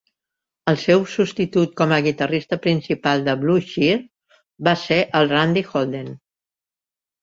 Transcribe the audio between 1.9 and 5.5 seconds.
a guitarrista principal de Blue Cheer va ser el